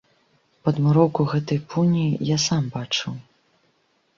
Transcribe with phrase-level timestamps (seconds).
[0.69, 3.13] Падмуроўку гэтай пуні я сам бачыў.